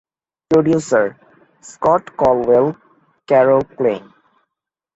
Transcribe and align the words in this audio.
Producer: 0.49 1.15
Scott 1.59 2.17
Colwell, 2.17 2.75
Carol 3.27 3.61
Klein. 3.63 4.11